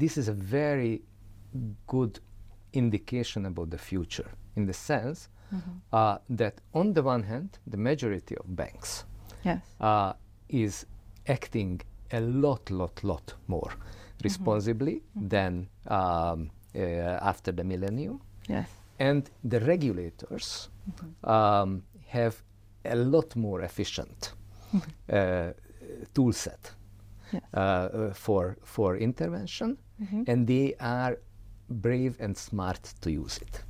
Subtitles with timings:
[0.00, 1.02] this is a very
[1.86, 2.20] good
[2.72, 5.28] indication about the future in the sense
[5.92, 9.04] uh, that on the one hand, the majority of banks
[9.44, 9.62] Yes.
[9.80, 10.12] uh,
[10.48, 10.86] is
[11.28, 11.80] acting
[12.12, 13.70] a lot, lot, lot more
[14.24, 16.78] responsibly than um, uh,
[17.30, 18.20] after the millennium.
[18.48, 18.68] Yes.
[18.98, 20.68] And the regulators
[21.24, 22.42] um, have
[22.84, 24.32] a lot more efficient
[25.12, 25.52] uh,
[26.14, 26.72] tool set
[27.32, 27.42] Yes.
[27.54, 30.24] uh, uh, for, for intervention, Mm-hmm.
[30.26, 31.18] and they are
[31.70, 33.62] brave and smart to use it.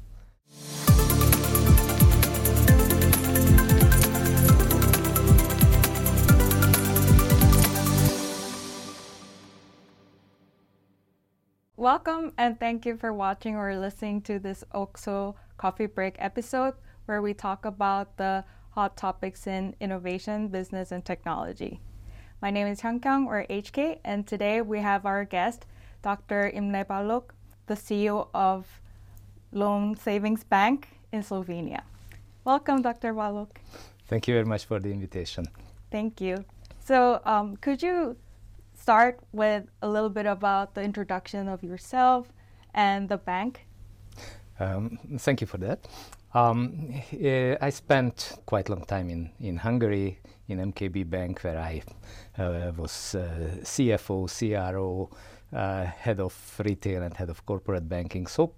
[11.77, 17.23] Welcome and thank you for watching or listening to this OXO Coffee Break episode where
[17.23, 21.81] we talk about the hot topics in innovation, business, and technology.
[22.43, 25.67] My name is Hyun Kyung or HK, and today we have our guest,
[26.07, 26.53] Dr.
[26.55, 26.87] Imre
[27.67, 28.65] the CEO of
[29.51, 31.83] LON Savings Bank in Slovenia.
[32.45, 33.13] Welcome, Dr.
[33.13, 33.51] Balogh.
[34.07, 35.47] Thank you very much for the invitation.
[35.91, 36.45] Thank you.
[36.79, 38.17] So, um, could you
[38.77, 42.33] start with a little bit about the introduction of yourself
[42.73, 43.67] and the bank?
[44.61, 45.89] Um, thank you for that.
[46.35, 51.59] Um, eh, I spent quite a long time in, in Hungary, in MKB Bank, where
[51.59, 51.83] I
[52.39, 55.11] uh, was uh, CFO, CRO,
[55.53, 58.27] head of retail, and head of corporate banking.
[58.27, 58.53] So,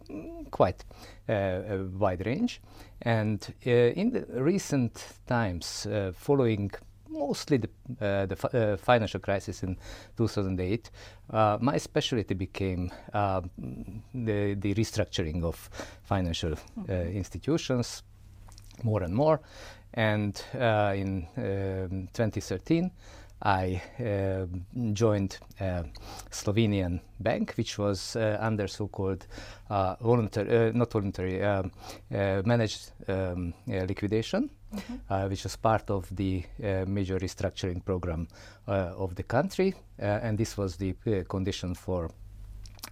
[0.50, 0.84] quite
[1.28, 2.60] uh, a wide range.
[3.02, 6.70] And uh, in the recent times, uh, following
[7.08, 7.68] mostly the,
[8.00, 9.76] uh, the fi- uh, financial crisis in
[10.16, 10.90] 2008,
[11.30, 13.40] uh, my specialty became uh,
[14.14, 15.70] the, the restructuring of
[16.04, 16.54] financial
[16.88, 18.02] uh, institutions
[18.82, 19.40] more and more.
[19.94, 22.90] And uh, in um, 2013,
[23.42, 24.46] I uh,
[24.92, 25.84] joined a
[26.30, 29.26] Slovenian bank, which was uh, under so-called
[29.70, 31.70] uh, voluntary, uh, not voluntary, um,
[32.12, 34.50] uh, managed um, uh, liquidation,
[35.10, 38.26] uh, which was part of the uh, major restructuring program
[38.66, 40.94] uh, of the country, uh, and this was the
[41.28, 42.10] condition for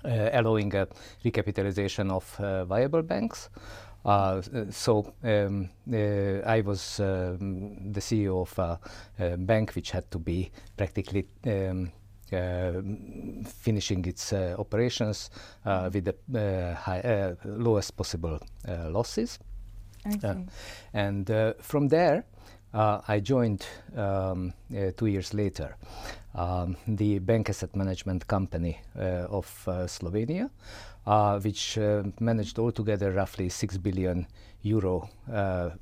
[0.04, 0.86] uh, allowing a
[1.24, 3.48] recapitalization of uh, viable banks.
[4.06, 4.40] Uh,
[4.70, 8.78] so um, uh, I was um, the CEO of a,
[9.18, 11.90] a bank which had to be practically um,
[12.32, 12.72] uh,
[13.44, 15.30] finishing its uh, operations
[15.64, 19.40] uh, with the uh, high, uh, lowest possible uh, losses.
[20.22, 20.34] Uh,
[20.94, 22.24] and uh, from there,
[22.74, 23.66] uh, I joined
[23.96, 25.76] um, uh, two years later
[26.36, 30.50] um, the bank asset management company uh, of uh, Slovenia,
[31.06, 31.78] uh, which
[32.20, 34.26] managed altogether roughly 6 billion
[34.62, 35.08] euro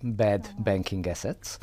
[0.03, 1.59] bad banking assets,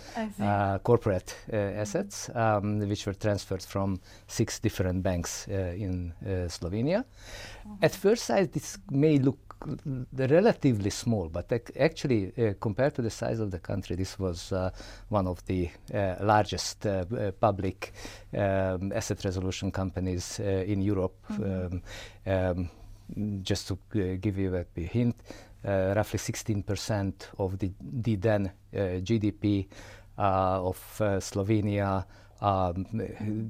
[0.83, 6.13] corporate assets, um, which were transferred from six different banks in
[6.47, 7.05] Slovenia.
[7.81, 9.50] At first sight, this may look
[10.13, 14.51] relatively small, but ac- actually, uh, compared to the size of the country, this was
[14.51, 14.69] uh,
[15.09, 17.93] one of the uh, largest uh, uh, public
[18.33, 21.15] um, asset resolution companies uh, in Europe.
[21.29, 21.81] Um,
[22.25, 22.69] um,
[23.43, 23.77] just to
[24.17, 25.15] give you a hint,
[25.65, 29.67] roughly 16% of the, the then GDP
[30.17, 30.77] of
[31.19, 32.05] Slovenia.
[32.41, 32.87] Um,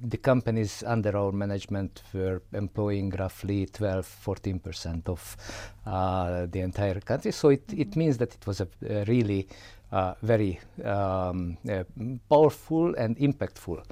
[0.03, 5.37] the companies under our management were employing roughly 12, 14% of
[5.85, 7.31] uh, the entire country.
[7.31, 9.47] So it, it means that it was a, a really
[9.91, 11.83] uh, very um, uh,
[12.29, 13.83] powerful and impactful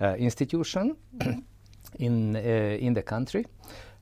[0.00, 0.96] uh, institution
[1.98, 3.44] in, uh, in the country.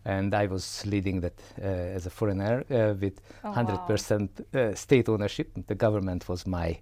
[0.07, 5.09] And I was leading that uh, as a foreigner uh, with Oh, 100% uh, state
[5.09, 5.51] ownership.
[5.67, 6.79] The government was my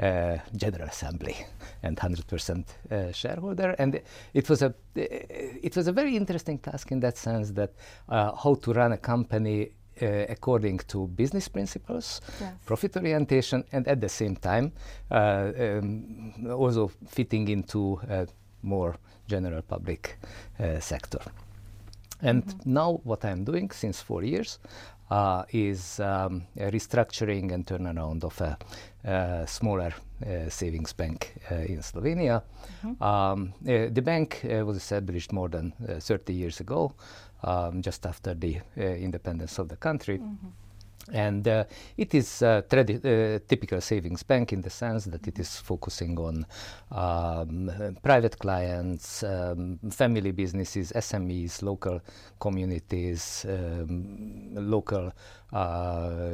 [0.00, 1.36] uh, general assembly
[1.82, 3.74] and 100% uh, shareholder.
[3.78, 4.00] And
[4.32, 7.72] it was a it was a very interesting task in that sense that
[8.08, 9.70] uh, how to run a company
[10.02, 12.52] uh, according to business principles, Yes.
[12.66, 14.72] profit orientation, and at the same time
[15.10, 18.26] uh, um, also fitting into a
[18.62, 18.96] more
[19.28, 20.18] general public
[20.58, 21.20] uh, sector.
[22.22, 24.58] And now, what I'm doing since four years
[25.10, 28.56] uh, is um, restructuring and turnaround of a,
[29.04, 29.92] uh smaller
[30.26, 32.42] uh, savings bank uh, in Slovenia.
[33.00, 36.94] Um, uh, the bank uh, was established more than uh, 30 years ago,
[37.42, 40.20] um, just after the uh, independence of the country.
[41.12, 41.64] And uh,
[41.96, 46.18] it is a tradi- uh, typical savings bank in the sense that it is focusing
[46.18, 46.46] on
[46.90, 52.00] um, uh, private clients, um, family businesses, SMEs, local
[52.40, 55.12] communities, um, local
[55.52, 56.30] uh,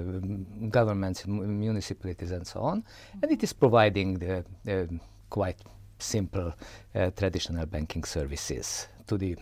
[0.69, 2.85] governments, mu- municipalities, and so on.
[3.23, 4.45] And it is providing the
[5.29, 5.61] quite
[5.99, 6.53] simple
[6.95, 9.37] uh, traditional banking services to the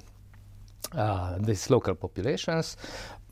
[0.94, 2.76] uh, these local populations.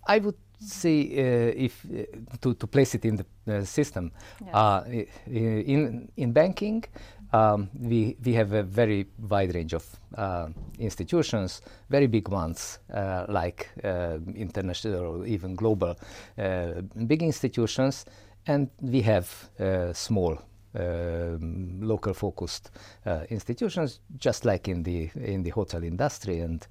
[0.06, 2.04] I would say uh, if uh,
[2.40, 4.10] to, to place it in the uh, system
[4.44, 4.54] Yes.
[4.54, 4.84] uh,
[5.26, 6.84] in in banking
[7.32, 9.84] um, we we have a very wide range of
[10.16, 10.48] uh,
[10.78, 15.94] institutions very big ones uh, like uh, international or even global
[16.38, 18.06] uh, big institutions
[18.46, 19.26] and we have
[19.60, 20.38] uh, small
[21.80, 22.70] local focused
[23.06, 26.66] uh, institutions just like in the in the hotel industry and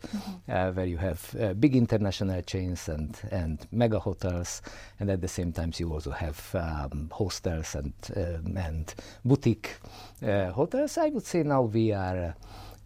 [0.50, 4.62] uh, where you have uh, big international chains and and mega hotels.
[5.00, 8.94] And at the same time you also have um, hostels and um, and
[9.24, 9.78] boutique
[10.24, 10.98] uh, hotels.
[10.98, 12.36] I would say now we are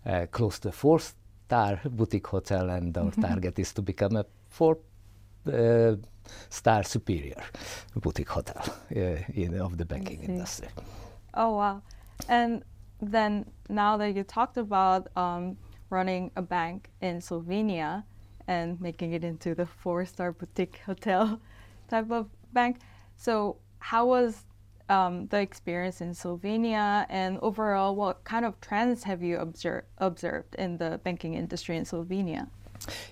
[0.05, 4.25] uh, uh, close to four star boutique hotel and our target is to become a
[4.49, 4.77] four
[5.47, 5.95] uh,
[6.49, 7.41] star superior
[7.95, 8.61] boutique hotel
[8.95, 8.99] uh,
[9.33, 10.67] in, of the banking industry
[11.33, 11.81] Oh wow!
[12.27, 12.63] And
[13.01, 15.57] then now that you talked about um,
[15.89, 18.03] running a bank in Slovenia
[18.47, 21.39] and making it into the four-star boutique hotel
[21.87, 22.79] type of bank,
[23.15, 24.45] so how was
[24.89, 30.77] um, the experience in Slovenia, and overall, what kind of trends have you observed in
[30.77, 32.47] the banking industry in Slovenia?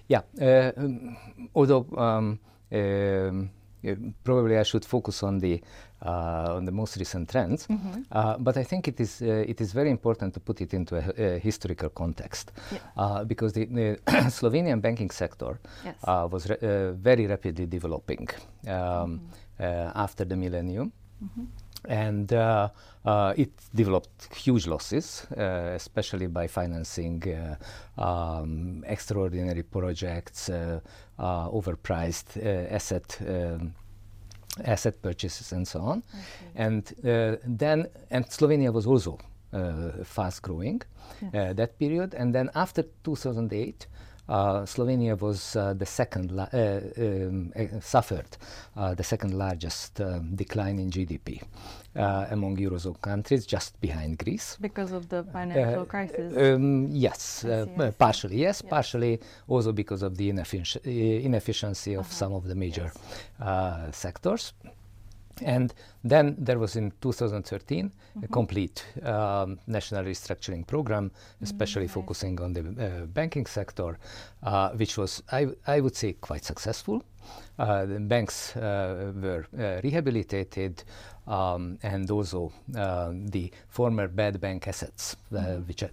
[0.07, 1.17] Yeah, uh, um,
[1.53, 2.39] although um,
[2.71, 3.51] um,
[4.23, 5.61] probably I should focus on the
[6.05, 7.67] uh, on the most recent trends,
[8.11, 10.95] uh, but I think it is uh, it is very important to put it into
[10.95, 12.79] a, a historical context Yeah.
[12.97, 13.97] uh, because the, the
[14.29, 15.95] Slovenian banking sector Yes.
[16.03, 18.27] uh, was ra- uh, very rapidly developing
[18.67, 19.21] um,
[19.59, 20.91] uh, after the millennium.
[21.87, 22.69] And uh,
[23.05, 27.23] uh, it developed huge losses, uh, especially by financing
[27.97, 30.79] uh, um, extraordinary projects, uh,
[31.17, 33.73] uh, overpriced uh, asset um,
[34.65, 36.03] asset purchases, and so on.
[36.55, 39.19] And uh, then, and Slovenia was also
[39.53, 40.81] uh, fast growing
[41.33, 42.13] uh, that period.
[42.15, 43.87] And then after 2008.
[44.29, 46.47] Uh, Slovenia was uh, the second, uh,
[46.97, 48.27] um, uh, suffered
[48.75, 51.41] uh, the second largest um, decline in GDP
[51.95, 54.57] uh, among Eurozone countries, just behind Greece.
[54.61, 56.33] Because of the financial crisis.
[56.37, 57.91] Um, yes, see, I see.
[57.97, 58.69] partially, yes, Yes.
[58.69, 62.13] partially also because of the uh, inefficiency of Uh-huh.
[62.21, 62.91] some of the major
[63.39, 64.53] uh, sectors.
[65.43, 65.73] And
[66.03, 68.23] then there was in 2013 Mm-hmm.
[68.23, 71.11] a complete um, national restructuring program,
[71.41, 71.93] especially Mm, see.
[71.93, 73.97] focusing on the uh, banking sector,
[74.43, 77.03] uh, which was, I, w- I would say, quite successful.
[77.59, 80.83] Uh, the banks uh, were uh, rehabilitated,
[81.27, 85.89] um, and also uh, the former bad bank assets, uh, which I,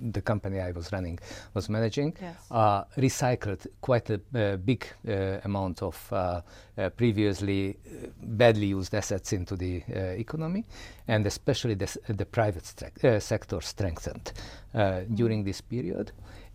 [0.00, 1.18] the company I was running
[1.54, 2.36] was managing, Yes.
[2.50, 6.40] uh, recycled quite a uh, big uh, amount of uh,
[6.78, 7.76] uh, previously
[8.22, 10.64] badly used assets into the uh, economy,
[11.08, 14.32] and especially the, s- the private strec- uh, sector strengthened
[14.74, 16.10] uh, during this period,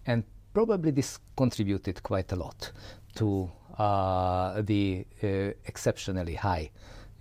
[0.08, 2.72] and probably this contributed quite a lot
[3.18, 5.28] to uh, the uh,
[5.66, 6.72] exceptionally high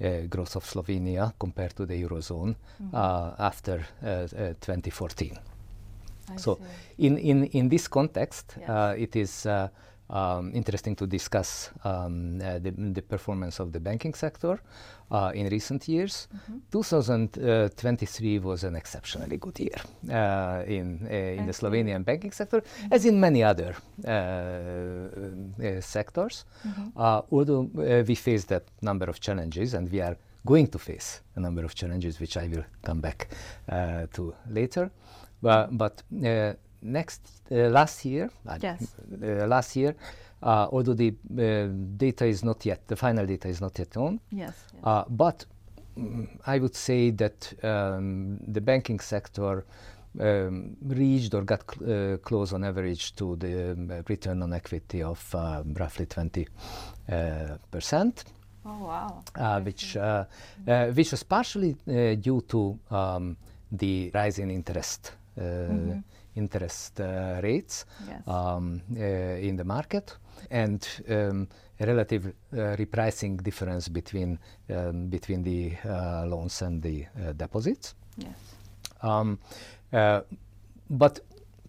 [0.00, 2.54] uh, growth of Slovenia compared to the eurozone
[2.92, 5.38] uh, after uh, uh, 2014.
[6.28, 6.58] I So,
[6.98, 8.56] in, in, in this context,
[8.96, 9.46] it is
[10.10, 14.60] um, interesting to discuss um, uh, the, the performance of the banking sector
[15.10, 16.28] uh, in recent years.
[16.34, 16.58] Mm-hmm.
[16.70, 19.80] 2023 was an exceptionally good year
[20.10, 21.56] uh, in, uh, in the.
[21.56, 23.74] Slovenian banking sector, as in many other
[24.06, 26.44] uh, uh, sectors.
[26.66, 26.88] Mm-hmm.
[26.96, 31.20] Uh, although uh, we faced a number of challenges, and we are going to face
[31.34, 33.28] a number of challenges, which I will come back
[33.68, 34.90] uh, to later.
[35.42, 38.30] But, but uh, next, uh, last year,
[38.62, 38.94] Yes.
[39.22, 39.94] uh, last year,
[40.42, 44.20] uh, although the uh, data is not yet, the final data is not yet on
[44.30, 44.54] Yes.
[44.74, 44.82] yes.
[44.84, 45.44] uh, but
[45.98, 49.64] mm, I would say that um, the banking sector
[50.20, 55.02] um, reached or got cl- uh, close on average to the um, return on equity
[55.02, 56.46] of uh, roughly 20
[57.08, 58.24] uh, percent,
[58.64, 59.22] oh wow.
[59.38, 60.24] uh, which uh,
[60.94, 63.36] which was partially uh, due to um,
[63.72, 66.02] the rise in interest uh, Mhm.
[66.36, 68.22] Interest uh, rates yes.
[68.26, 69.02] um, uh,
[69.48, 70.16] in the market
[70.50, 71.48] and um,
[71.80, 74.38] a relative uh, repricing difference between
[74.70, 77.94] um, between the uh, loans and the uh, deposits.
[78.16, 78.36] yes.
[79.02, 79.38] Um,
[79.92, 80.20] uh,
[80.88, 81.20] but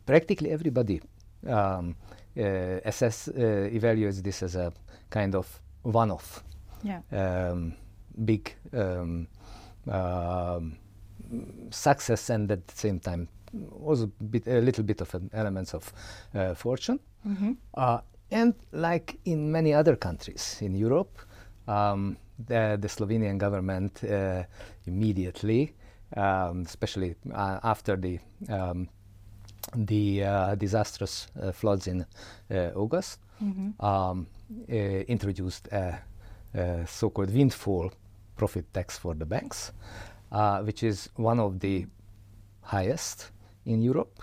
[0.05, 1.01] practically everybody
[1.47, 1.95] um,
[2.37, 4.71] uh, assess uh, evaluates this as a
[5.09, 6.43] kind of one-off
[6.83, 7.01] Yeah.
[7.11, 7.73] um,
[8.25, 9.27] big um,
[9.91, 10.77] um,
[11.71, 13.27] success and at the same time
[13.85, 15.93] also a, bit, a little bit of an elements of
[16.35, 16.99] uh, fortune.
[17.27, 17.53] Mm-hmm.
[17.73, 17.99] Uh,
[18.31, 21.19] and like in many other countries in Europe,
[21.67, 24.43] um, the, the Slovenian government uh,
[24.85, 25.73] immediately,
[26.15, 28.89] um, especially uh, after the um,
[29.75, 32.05] the uh, disastrous uh, floods in
[32.51, 33.85] uh, August Mm-hmm.
[33.85, 34.25] um,
[34.67, 35.99] uh, introduced a,
[36.55, 37.91] a so-called windfall
[38.35, 39.71] profit tax for the banks,
[40.31, 41.85] uh, which is one of the
[42.61, 43.29] highest
[43.67, 44.19] in Europe.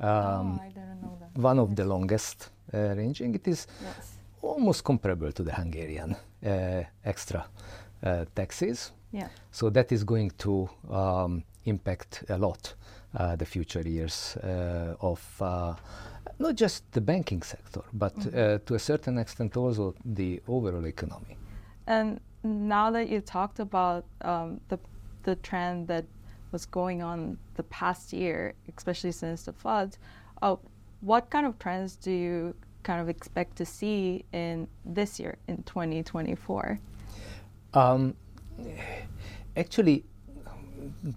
[0.00, 1.40] Um, oh, I didn't know that.
[1.42, 3.34] one of the longest uh, ranging.
[3.34, 4.16] It is Yes.
[4.42, 7.44] almost comparable to the Hungarian uh, extra
[8.02, 8.92] uh, taxes.
[9.12, 9.28] Yeah.
[9.52, 12.74] So that is going to um, impact a lot
[13.16, 15.74] uh, the future years uh, of uh,
[16.38, 21.36] not just the banking sector, but uh, to a certain extent also the overall economy.
[21.86, 24.78] And now that you talked about um, the
[25.22, 26.04] the trend that
[26.54, 29.98] was going on the past year, especially since the floods,
[30.40, 30.56] uh,
[31.00, 35.56] what kind of trends do you kind of expect to see in this year in
[35.64, 36.78] 2024?
[37.74, 38.14] Um,
[39.56, 40.04] actually,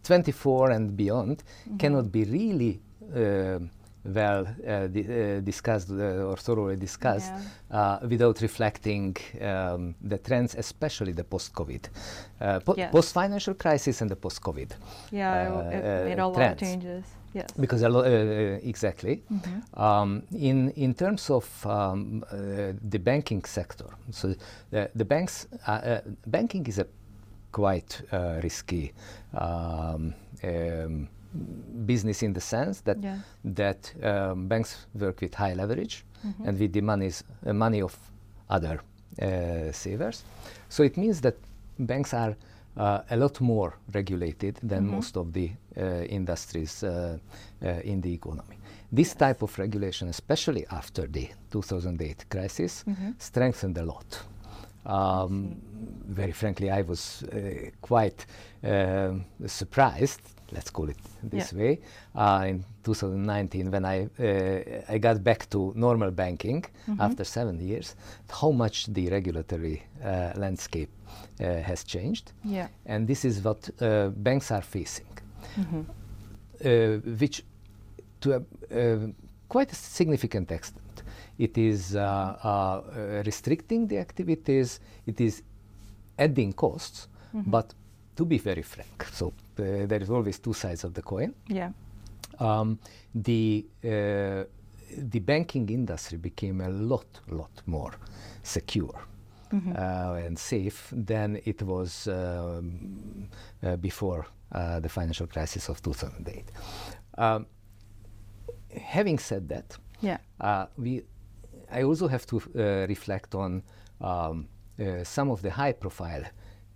[0.04, 1.44] 24 and beyond
[1.78, 2.80] cannot be really
[3.16, 3.60] uh,
[4.08, 7.32] well uh, di- uh, discussed uh, or thoroughly discussed
[7.72, 11.84] uh, without reflecting um, the trends, especially the post-COVID,
[12.42, 12.92] uh, po- Yes.
[12.92, 14.72] post-financial crisis and the post-COVID.
[15.12, 17.06] Yeah, it, it made a lot of changes.
[17.34, 17.48] Yes.
[17.60, 19.22] Because a lo- uh, exactly,
[19.74, 24.34] um, in in terms of um, uh, the banking sector, so
[24.72, 25.48] the, the banks,
[26.26, 26.86] banking is a
[27.52, 28.94] quite uh, risky
[29.34, 31.08] um, um,
[31.86, 33.18] business in the sense that Yeah.
[33.56, 36.04] that um, banks work with high leverage
[36.46, 37.96] and with the monies, uh, money of
[38.50, 38.80] other
[39.22, 40.24] uh, savers.
[40.70, 41.36] So it means that
[41.80, 42.36] banks are
[42.78, 47.18] uh, a lot more regulated than most of the uh, industries uh,
[47.64, 48.58] uh, in the economy.
[48.92, 52.84] This type of regulation, especially after the 2008 crisis,
[53.18, 54.24] strengthened a lot.
[54.86, 55.56] Um,
[56.08, 58.26] very frankly, I was uh, quite
[58.64, 61.60] um surprised, let's call it this Yeah.
[61.60, 61.80] way,
[62.16, 66.64] uh, in 2019 when I, uh, I got back to normal banking
[67.00, 67.96] after seven years,
[68.30, 70.90] how much the regulatory uh, landscape
[71.40, 72.32] uh, has changed.
[72.44, 72.68] Yeah.
[72.86, 75.06] And this is what uh, banks are facing,
[76.66, 77.44] uh, which
[78.22, 79.08] to a uh,
[79.50, 81.04] quite a significant extent,
[81.38, 85.42] it is uh, uh, uh, restricting the activities, it is
[86.20, 87.74] adding costs, but
[88.16, 91.34] to be very frank, so uh, there is always two sides of the coin.
[91.48, 91.72] Yeah.
[92.40, 92.80] Um,
[93.16, 94.44] the uh,
[95.12, 97.92] the banking industry became a lot, lot more
[98.44, 98.96] secure
[99.52, 103.28] uh, and safe than it was um,
[103.64, 106.44] uh, before uh, the financial crisis of 2008.
[107.18, 107.46] Um,
[108.82, 110.18] having said that, Yeah.
[110.40, 111.02] uh, we,
[111.72, 113.64] I also have to uh, reflect on
[114.02, 114.48] um,
[114.80, 116.24] uh, some of the high-profile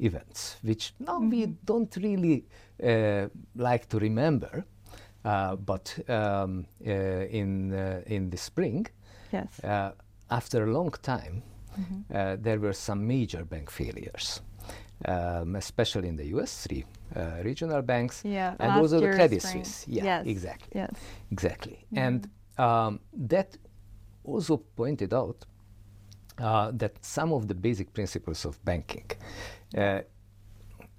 [0.02, 2.46] events, which now we don't really
[2.84, 4.66] uh, like to remember.
[5.24, 6.92] Uh, but um, uh,
[7.30, 8.88] in uh, in the spring,
[9.34, 9.60] Yes.
[9.64, 9.92] uh,
[10.30, 11.44] after a long time,
[12.14, 14.42] uh, there were some major bank failures,
[15.08, 16.64] um, especially in the U.S.
[16.68, 19.64] Three uh, regional banks, Yeah, and also the Credit spring.
[19.64, 19.88] Suisse.
[19.88, 20.72] Yeah, Yes, exactly.
[20.82, 20.90] yes.
[21.32, 21.78] Exactly.
[21.96, 22.28] And
[22.58, 23.58] um, that
[24.24, 25.46] also pointed out
[26.40, 29.06] uh, that some of the basic principles of banking,
[29.78, 30.00] uh,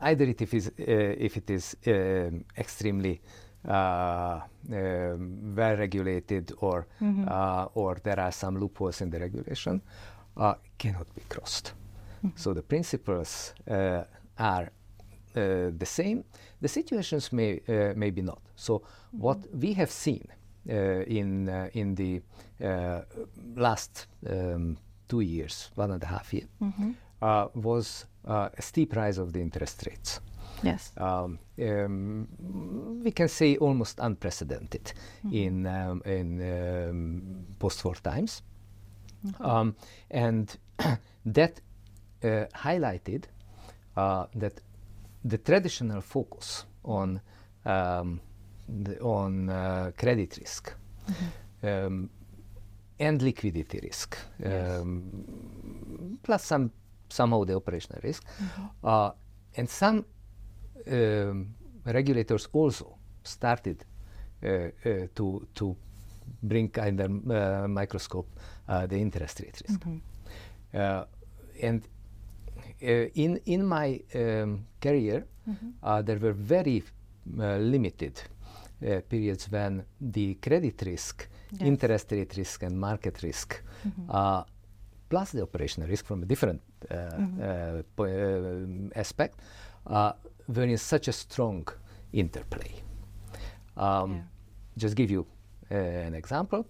[0.00, 3.20] either it is, uh, if it is um, extremely
[3.68, 4.40] uh,
[4.72, 6.86] um, well regulated or,
[7.28, 9.80] uh, or there are some loopholes in the regulation,
[10.36, 11.72] uh, cannot be crossed.
[12.36, 14.04] So the principles uh,
[14.38, 14.70] are
[15.34, 16.24] uh, the same.
[16.60, 18.40] The situations may uh, maybe not.
[18.54, 20.26] So what we have seen
[20.68, 20.72] uh,
[21.06, 22.22] in uh, in the
[22.64, 23.00] uh,
[23.56, 24.76] last um,
[25.12, 26.48] two years, one and a half year,
[27.20, 30.20] uh, was uh, a steep rise of the interest rates.
[30.62, 30.92] Yes.
[30.96, 34.92] Um, um, we can say almost unprecedented
[35.32, 38.42] in um, in um, post-war times,
[39.40, 39.76] um,
[40.10, 40.56] and
[41.38, 41.60] that
[42.24, 43.24] uh, highlighted
[43.96, 44.54] uh, that
[45.24, 47.20] the traditional focus on
[47.66, 48.20] um,
[48.84, 50.72] the, on uh, credit risk
[51.62, 52.08] um,
[52.98, 56.70] and liquidity risk, um, plus some
[57.08, 58.24] somehow the operational risk,
[58.84, 59.10] uh,
[59.56, 60.04] and some
[60.90, 63.84] um, regulators also started
[64.42, 65.76] uh, uh, to to
[66.42, 68.28] bring under uh, microscope
[68.68, 69.80] uh, the interest rate risk.
[70.74, 71.04] Uh,
[71.62, 71.82] and
[72.82, 75.26] uh, in in my um, career,
[75.82, 76.82] uh, there were very
[77.38, 78.20] uh, limited
[78.86, 81.66] uh, periods when the credit risk, Yes.
[81.68, 83.62] interest rate risk, and market risk,
[84.08, 84.42] uh,
[85.08, 89.38] plus the operational risk from a different uh, uh, po- um aspect,
[89.86, 90.12] uh,
[90.48, 91.68] were in such a strong
[92.12, 92.72] interplay.
[93.76, 94.22] Um, Yeah.
[94.78, 95.26] Just give you
[95.70, 96.64] an example.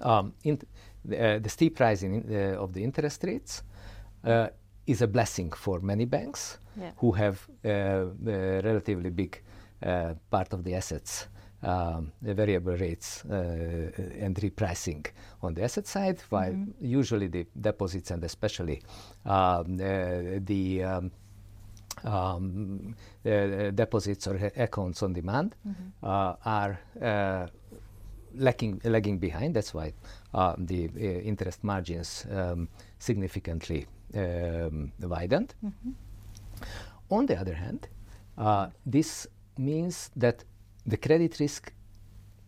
[0.00, 3.62] Um, in uh, the steep rise in, uh, of the interest rates
[4.24, 4.48] uh,
[4.86, 6.90] is a blessing for many banks Yeah.
[6.96, 9.40] who have uh, a relatively big
[9.82, 11.28] uh, part of the assets,
[11.62, 13.34] um, variable rates uh,
[14.20, 15.06] and repricing
[15.42, 18.82] on the asset side, while usually the deposits and especially
[19.24, 21.10] um, uh, the um,
[22.04, 22.94] um,
[23.24, 25.54] uh, deposits or accounts on demand
[26.02, 27.46] uh, are uh,
[28.34, 29.54] lacking, lagging behind.
[29.54, 29.92] That's why
[30.34, 35.54] uh, the uh, interest margins um, significantly um, widened.
[37.10, 37.88] On the other hand,
[38.36, 40.44] uh, this means that
[40.86, 41.72] the credit risk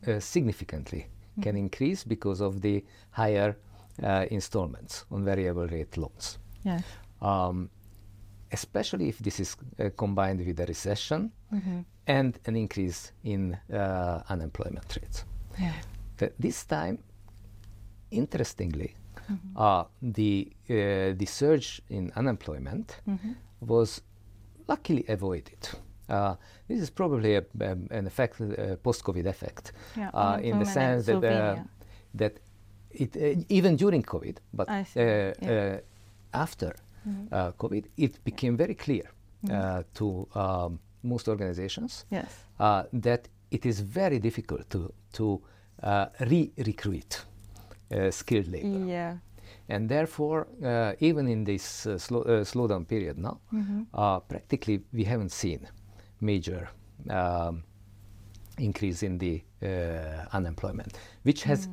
[0.07, 1.07] uh, significantly
[1.43, 3.57] can increase because of the higher
[4.03, 6.39] uh, installments on variable rate loans.
[6.65, 6.83] Yes.
[7.21, 7.71] Um,
[8.53, 11.31] especially if this is uh, combined with a recession
[12.07, 15.25] and an increase in uh, unemployment rates.
[15.61, 15.73] Yeah.
[16.17, 16.99] Th- this time,
[18.11, 18.95] interestingly,
[19.57, 23.01] uh, the uh, the surge in unemployment
[23.61, 24.01] was
[24.69, 25.69] luckily avoided.
[26.09, 26.35] Uh,
[26.69, 31.07] this is probably a, um, an effect, a post-COVID effect, Yeah, uh, in the sense
[31.07, 31.57] that uh,
[32.15, 32.33] that
[32.91, 35.79] it uh, even during COVID, but uh, uh,
[36.33, 36.75] after
[37.33, 39.05] uh, COVID, it became very clear
[39.51, 42.27] uh, to um, most organizations Yes.
[42.61, 45.41] uh, that it is very difficult to to
[45.83, 47.25] uh, re-recruit
[47.95, 49.17] uh, skilled labor, Yeah.
[49.69, 53.41] and therefore, uh, even in this uh, slow, uh, slowdown period now,
[53.95, 55.61] uh, practically we haven't seen
[56.21, 56.69] major
[57.11, 57.63] um,
[58.59, 59.67] increase in the uh,
[60.33, 61.69] unemployment, which has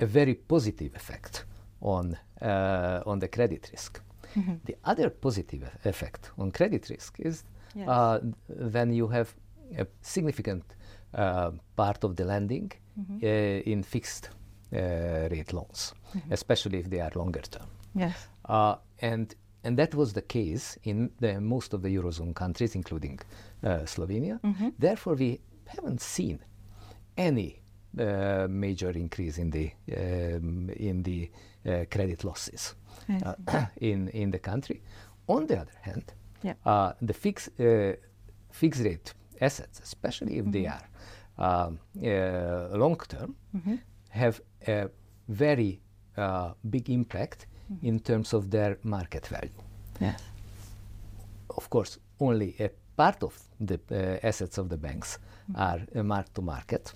[0.00, 1.44] a very positive effect
[1.80, 4.00] on uh, on the credit risk.
[4.64, 7.88] The other positive effect on credit risk is Yes.
[7.88, 8.18] uh,
[8.72, 9.34] when you have
[9.78, 10.64] a significant
[11.14, 12.72] uh, part of the lending
[13.22, 14.30] uh, in fixed
[14.72, 15.94] uh, rate loans,
[16.30, 17.66] especially if they are longer term.
[17.94, 18.28] Yes.
[18.44, 23.18] Uh, and and that was the case in the, most of the eurozone countries, including
[23.64, 24.40] uh, Slovenia.
[24.78, 26.38] Therefore, we haven't seen
[27.16, 27.62] any
[27.98, 31.30] uh, major increase in the um, in the
[31.66, 32.74] uh, credit losses
[33.24, 33.34] uh,
[33.80, 34.82] in in the country.
[35.26, 36.54] On the other hand, Yeah.
[36.64, 37.92] uh, the fix, uh,
[38.50, 40.84] fixed rate assets, especially if they are
[41.38, 43.34] um, uh, long term,
[44.10, 44.88] have a
[45.28, 45.80] very
[46.16, 47.46] uh, big impact
[47.82, 49.52] in terms of their market value.
[50.00, 50.22] Yes.
[51.56, 52.70] Of course, only a
[53.02, 53.34] part of
[53.68, 55.18] the uh, assets of the banks
[55.54, 56.92] are uh, marked to market,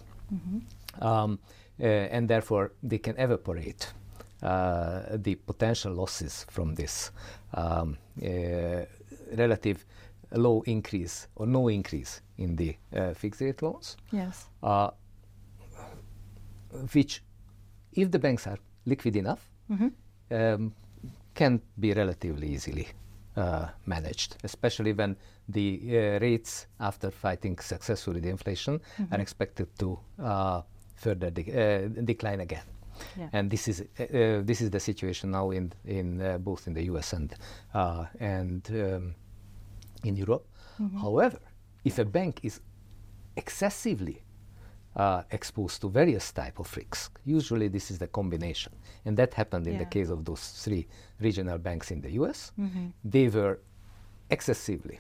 [1.01, 1.39] um,
[1.81, 1.85] uh,
[2.17, 3.83] and therefore they can evaporate
[4.43, 7.13] uh, the potential losses from this
[7.55, 8.85] um, uh,
[9.37, 9.79] relative
[10.33, 14.47] low increase or no increase in the uh, fixed rate loans, Yes.
[14.63, 14.91] uh,
[16.93, 17.23] which,
[17.93, 19.49] if the banks are liquid enough,
[20.31, 20.73] um,
[21.35, 22.89] can be relatively easily
[23.37, 25.17] uh, managed, especially when
[25.53, 30.63] the uh, rates after fighting successfully the inflation are expected to uh,
[30.95, 32.65] further de- uh, decline again.
[33.19, 33.29] Yeah.
[33.33, 36.75] And this is uh, uh, this is the situation now in in uh, both in
[36.75, 37.13] the U.S.
[37.13, 37.35] and
[37.75, 39.15] uh, and um,
[40.05, 40.47] in Europe.
[41.01, 41.39] However,
[41.85, 42.61] if a bank is
[43.37, 44.23] excessively
[44.97, 48.73] uh, exposed to various type of risk, usually this is the combination,
[49.05, 50.87] and that happened in the case of those three
[51.21, 52.53] regional banks in the U.S.
[53.05, 53.61] They were
[54.31, 54.99] excessively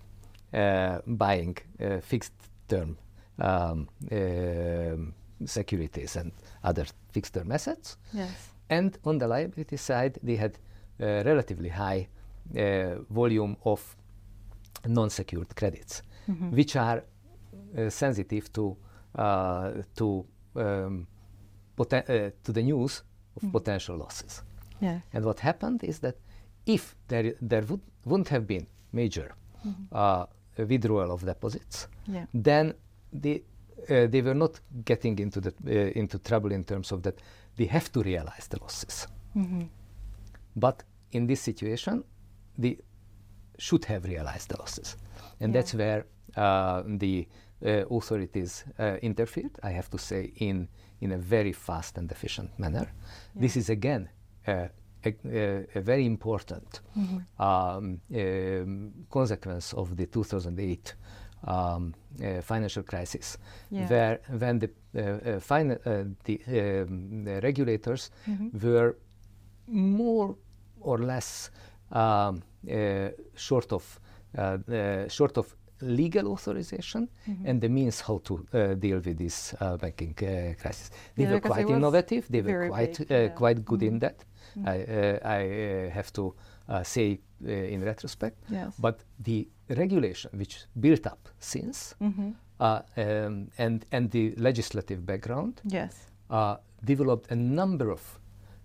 [1.07, 2.33] buying uh, fixed
[2.69, 2.97] term
[3.38, 5.15] um, um,
[5.47, 7.97] securities and other fixed term assets.
[8.12, 8.51] Yes.
[8.69, 10.59] And on the liability side, they had
[11.01, 12.09] a relatively high
[12.57, 13.97] uh, volume of
[14.87, 16.03] non-secured credits,
[16.51, 17.03] which are
[17.77, 18.77] uh, sensitive to
[19.15, 20.25] uh, to
[20.57, 21.07] um,
[21.79, 23.03] uh, to the news
[23.37, 24.43] of potential losses.
[24.81, 25.03] Yes.
[25.12, 26.17] And what happened is that
[26.67, 29.35] if there there would, wouldn't have been major
[29.93, 32.27] uh, withdrawal of deposits, Yeah.
[32.35, 32.75] then
[33.12, 33.43] they
[33.91, 37.15] uh, they were not getting into the uh, into trouble in terms of that
[37.57, 39.09] they have to realize the losses.
[40.55, 42.05] But in this situation,
[42.59, 42.77] they
[43.59, 44.97] should have realized the losses,
[45.41, 45.61] and Yeah.
[45.61, 46.05] that's where
[46.37, 47.27] uh, the
[47.65, 49.59] uh, authorities uh, interfered.
[49.62, 50.69] I have to say in
[51.01, 52.87] in a very fast and efficient manner.
[53.35, 54.09] This is again.
[55.07, 56.81] A, very important
[57.38, 60.95] um, um, consequence of the 2008
[61.47, 63.38] um, uh, financial crisis,
[63.71, 63.88] Yeah.
[63.88, 68.11] where when the, uh, uh, uh, the, um, the regulators
[68.62, 68.97] were
[69.67, 70.37] more
[70.81, 71.51] or less
[71.91, 74.01] um, uh, short of
[74.38, 77.47] uh, uh, short of legal authorization Mm-hmm.
[77.49, 80.91] and the means how to uh, deal with this uh, banking uh, crisis.
[81.17, 82.27] They Yeah, were quite innovative.
[82.31, 83.27] They were quite big, uh, yeah.
[83.27, 83.37] Mm-hmm.
[83.37, 84.25] quite good in that.
[84.67, 86.35] I, uh, I uh, have to
[86.69, 88.37] uh, say uh, in retrospect.
[88.51, 88.75] Yes.
[88.79, 92.31] But the regulation which built up since Mm-hmm.
[92.61, 96.07] uh, um, and and the legislative background Yes.
[96.31, 98.21] uh, developed a number of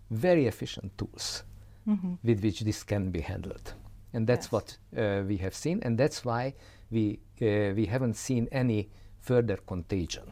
[0.10, 1.44] very efficient tools
[1.88, 2.14] Mm-hmm.
[2.24, 3.74] with which this can be handled.
[4.14, 4.52] And that's Yes.
[4.52, 6.54] what uh, we have seen, and that's why
[6.92, 10.24] we, uh, we haven't seen any further contagion,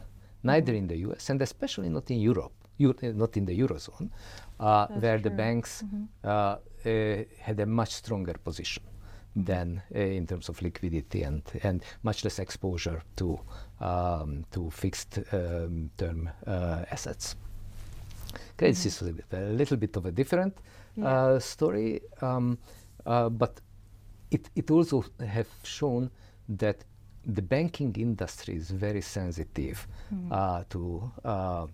[0.43, 0.77] neither Mm-hmm.
[0.81, 4.09] in the US and especially not in Europe, Eu- not in the Eurozone,
[4.59, 5.31] uh, where the true.
[5.31, 5.37] Mm-hmm.
[5.37, 5.83] banks
[6.23, 6.27] uh,
[6.85, 8.83] uh, had a much stronger position
[9.37, 9.43] Mm-hmm.
[9.51, 13.37] than uh, in terms of liquidity and, and much less exposure to,
[13.81, 17.35] um, to fixed um, term uh, assets.
[18.57, 20.57] Credit was a, bit- a little bit of a different
[20.95, 21.05] Yeah.
[21.07, 22.57] uh, story, um,
[23.05, 23.59] uh, but
[24.31, 26.09] it, it also have shown
[26.47, 26.85] that
[27.25, 29.85] the banking industry is very sensitive
[30.31, 31.67] uh, to uh,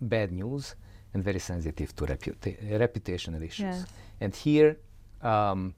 [0.00, 0.74] bad news
[1.14, 3.60] and very sensitive to reputa- reputational issues.
[3.76, 3.86] Yes.
[4.20, 4.76] And here,
[5.22, 5.74] um,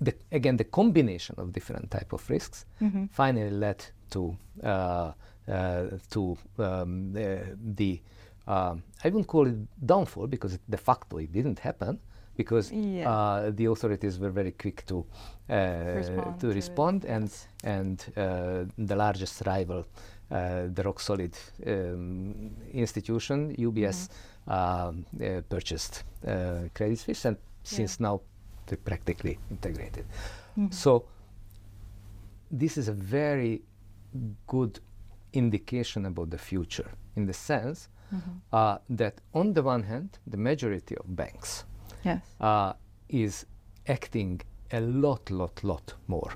[0.00, 3.04] the, again, the combination of different type of risks Mm-hmm.
[3.12, 5.12] finally led to uh,
[5.48, 8.00] uh, to um, the, the
[8.46, 11.98] um, I wouldn't call it downfall because it, de facto it didn't happen
[12.36, 13.08] because Yeah.
[13.10, 15.04] uh, the authorities were very quick to
[15.50, 15.54] uh,
[15.96, 17.30] Respond to to it, respond and
[17.64, 19.84] and uh, the largest rival,
[20.76, 21.34] the rock solid
[21.66, 24.88] um, institution UBS, Mm-hmm.
[24.88, 25.94] um, uh, purchased
[26.26, 28.20] uh, Credit Suisse and since now
[28.66, 30.04] they're practically integrated.
[30.58, 30.70] Mm-hmm.
[30.72, 31.04] So
[32.50, 33.62] this is a very
[34.46, 34.80] good
[35.32, 37.88] indication about the future in the sense
[38.52, 41.64] uh, that on the one hand, the majority of banks
[42.04, 42.22] Yes.
[42.40, 42.72] uh,
[43.08, 43.46] is
[43.86, 44.40] acting
[44.72, 46.30] a lot, lot, lot more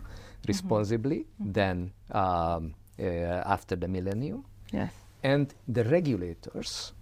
[0.49, 2.61] responsibly than um, uh,
[2.99, 4.45] after the millennium.
[4.73, 4.93] Yes.
[5.23, 6.93] And the regulators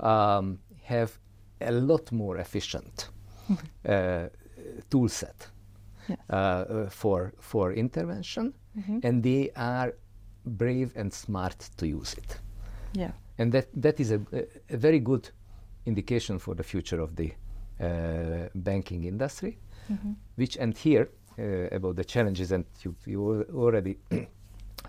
[0.00, 1.18] um, have
[1.60, 3.08] a lot more efficient
[3.88, 4.28] uh,
[4.90, 5.48] tool set
[6.08, 6.18] Yes.
[6.30, 8.54] uh, uh, for, for intervention,
[9.02, 9.94] and they are
[10.46, 12.38] brave and smart to use it.
[12.94, 13.12] Yeah.
[13.38, 14.20] And that, that is a,
[14.70, 15.28] a, very good
[15.84, 17.32] indication for the future of the
[17.80, 19.58] uh, banking industry,
[20.36, 23.98] which, and here, uh, about the challenges, and you, you already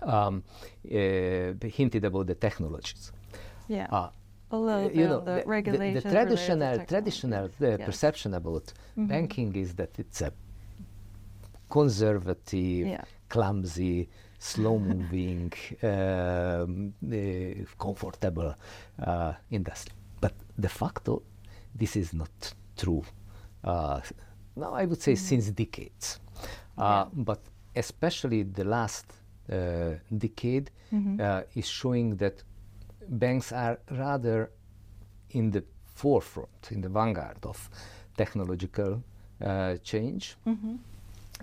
[0.02, 0.42] um,
[0.84, 3.12] uh, hinted about the technologies.
[3.68, 3.86] Yeah.
[3.90, 4.10] Uh,
[4.52, 7.60] a little bit you know, the, the, the, the traditional, traditional uh, Yes.
[7.60, 7.84] Mm-hmm.
[7.84, 10.32] perception about banking is that it's a
[11.68, 13.04] conservative, Yeah.
[13.28, 14.08] clumsy,
[14.38, 18.54] slow-moving, um, uh, comfortable
[19.06, 19.94] uh, industry.
[20.20, 21.22] But de facto,
[21.74, 23.04] this is not true.
[23.62, 24.00] Uh,
[24.56, 26.18] now, I would say since decades,
[26.76, 27.40] uh, but
[27.76, 29.06] especially the last
[30.18, 30.70] decade
[31.20, 32.42] uh, is showing that
[33.08, 34.50] banks are rather
[35.30, 37.68] in the forefront, in the vanguard of
[38.16, 39.02] technological
[39.44, 40.36] uh, change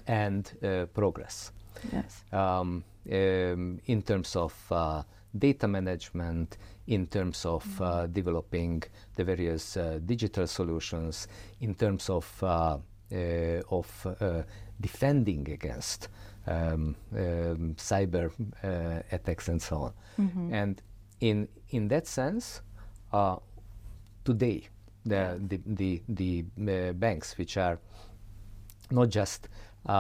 [0.08, 1.52] and uh, progress.
[1.92, 2.24] Yes.
[2.34, 5.04] um, um, in terms of uh,
[5.38, 8.84] data management, in terms of uh, developing
[9.16, 11.28] the various uh, digital solutions,
[11.62, 12.78] in terms of uh,
[13.12, 14.44] uh, of uh,
[14.82, 16.10] defending against
[16.48, 18.32] um, um, cyber
[18.64, 19.94] uh, attacks and so on.
[20.54, 20.82] And
[21.20, 22.62] in in that sense,
[23.14, 23.36] uh,
[24.26, 24.68] today
[25.06, 26.46] the the the, the
[26.90, 27.80] uh, banks which are
[28.92, 29.50] not just
[29.90, 29.92] uh,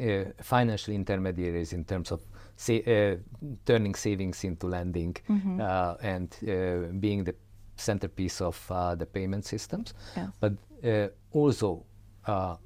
[0.00, 2.20] uh, financial intermediaries in terms of
[2.56, 3.16] sa- uh,
[3.64, 5.16] turning savings into lending
[5.60, 7.34] uh, and uh, being the
[7.76, 10.28] centerpiece of uh, the payment systems, Yes.
[10.40, 10.52] but
[10.84, 11.84] uh, also
[12.26, 12.56] uh,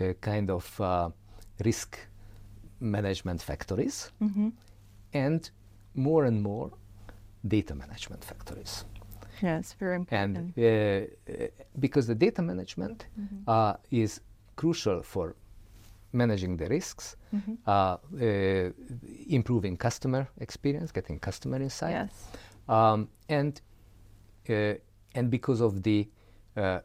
[0.00, 1.10] a kind of uh,
[1.64, 1.98] risk
[2.82, 4.10] management factories
[5.14, 5.50] and
[5.94, 6.70] more and more
[7.48, 8.84] data management factories
[9.42, 9.74] Yes.
[9.80, 10.54] Very important.
[10.56, 10.64] and uh,
[11.32, 11.46] uh,
[11.80, 13.06] because the data management
[13.48, 14.20] uh, is
[14.56, 15.34] crucial for
[16.12, 17.16] managing the risks,
[17.66, 18.70] uh, uh,
[19.28, 22.10] improving customer experience, getting customer insight, yes.
[22.68, 23.60] um, and
[24.48, 24.74] uh,
[25.14, 26.08] and because of the
[26.56, 26.80] uh,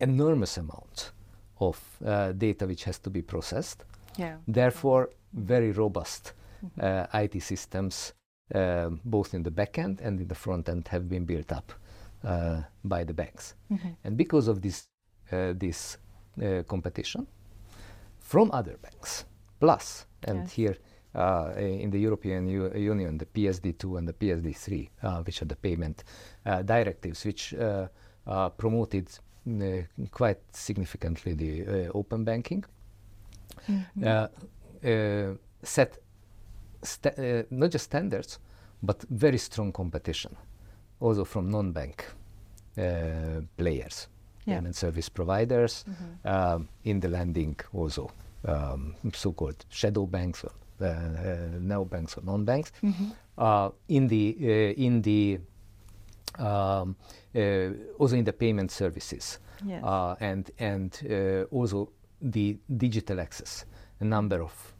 [0.00, 1.12] enormous amount
[1.60, 3.84] of uh, data which has to be processed,
[4.18, 4.36] Yeah.
[4.48, 6.32] therefore very robust
[6.80, 8.12] uh, IT systems,
[8.54, 11.72] um, both in the back end and in the front end, have been built up
[12.24, 13.54] uh, by the banks.
[14.04, 14.86] And because of this,
[15.32, 15.98] uh, this
[16.42, 17.26] uh, competition
[18.20, 19.24] from other banks,
[19.60, 20.52] plus, and Yes.
[20.52, 20.76] here
[21.14, 25.56] uh, in the European U- Union, the PSD2 and the PSD3, uh, which are the
[25.56, 26.04] payment
[26.46, 27.88] uh, directives, which uh,
[28.26, 29.08] uh, promoted
[29.48, 32.64] uh, quite significantly the uh, open banking,
[34.04, 34.28] uh,
[35.62, 35.98] set
[36.82, 38.38] sta- uh, not just standards,
[38.82, 40.36] but very strong competition,
[41.00, 42.04] also from non-bank
[42.78, 42.82] uh,
[43.56, 44.08] players,
[44.46, 44.56] Yeah.
[44.56, 45.84] payment service providers,
[46.24, 48.10] um, in the lending also,
[48.48, 52.72] um, so-called shadow banks or uh, uh, no banks or non-banks.
[53.38, 55.38] Uh, in the uh, in the
[56.38, 56.96] um,
[57.34, 59.84] uh, also in the payment services Yes.
[59.84, 61.88] uh, and and uh, also
[62.20, 63.64] the digital access.
[64.00, 64.71] A number of uh,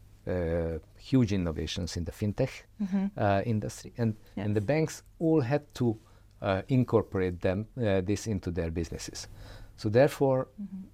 [0.97, 2.49] huge innovations in the fintech
[3.17, 4.45] uh, industry, and Yes.
[4.45, 5.97] and the banks all had to
[6.41, 9.27] uh, incorporate them uh, this into their businesses.
[9.77, 10.47] So therefore,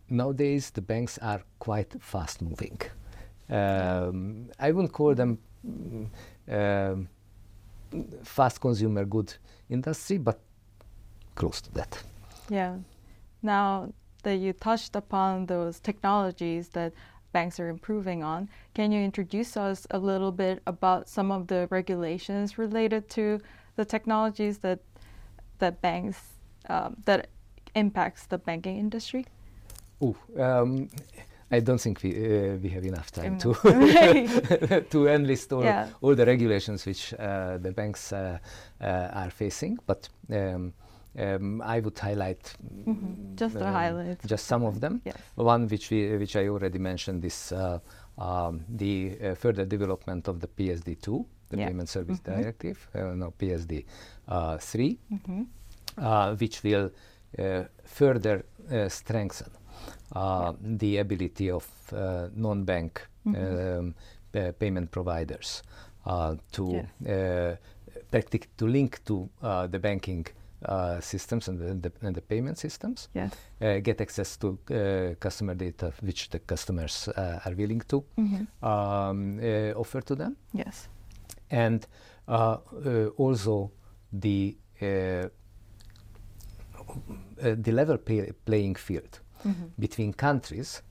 [0.10, 2.80] nowadays the banks are quite fast moving.
[3.50, 5.38] Um, I wouldn't call them
[6.48, 7.08] um,
[8.24, 9.34] fast consumer good
[9.70, 10.40] industry, but
[11.36, 12.04] close to that.
[12.50, 12.78] Yeah.
[13.42, 13.90] Now
[14.24, 16.94] that you touched upon those technologies that
[17.32, 21.68] banks are improving on, can you introduce us a little bit about some of the
[21.70, 23.40] regulations related to
[23.76, 24.80] the technologies that
[25.60, 26.20] that banks
[26.70, 27.28] um, that
[27.76, 29.26] impacts the banking industry?
[30.02, 30.90] Ooh, um,
[31.52, 33.54] I don't think we uh, we have enough time to
[34.90, 35.88] to enlist all, Yeah.
[36.02, 38.38] all the regulations which uh, the banks uh,
[38.82, 40.74] uh, are facing, but um,
[41.18, 42.54] um, I would highlight
[42.86, 43.36] Mhm.
[43.36, 44.26] Just um, highlights.
[44.28, 45.02] just some of them.
[45.06, 45.16] Yes.
[45.36, 47.80] One which we which I already mentioned is uh,
[48.18, 51.68] um, the uh, further development of the PSD2, the Yeah.
[51.68, 52.36] Payment Service Mhm.
[52.36, 53.86] Directive, uh, no PSD
[54.28, 55.44] uh, 3 hmm
[55.98, 56.92] uh, which will
[57.40, 59.52] uh, further uh, strengthen
[60.16, 63.94] uh, the ability of uh, non-bank um,
[64.32, 65.64] pa- payment providers
[66.06, 66.64] uh, to
[67.08, 67.56] uh,
[68.12, 70.26] practic- to link to uh, the banking
[70.66, 73.32] uh, systems and the, the, and the payment systems, Yes.
[73.62, 78.48] uh, get access to uh, customer data which the customers uh, are willing to Mhm.
[78.64, 80.90] um, uh, offer to them Yes.
[81.50, 81.88] and
[82.28, 83.72] uh, uh, also
[84.12, 84.86] the uh,
[87.44, 89.72] uh, the level pay- playing field Mhm.
[89.80, 90.82] between countries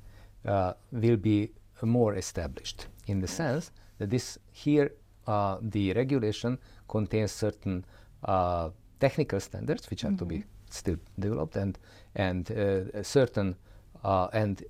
[0.47, 1.53] uh, will be
[1.83, 4.91] more established in the sense that this here
[5.27, 7.85] uh, the regulation contains certain
[8.25, 11.79] uh, technical standards which are to be still developed and
[12.15, 13.57] and uh, certain
[14.05, 14.63] uh, and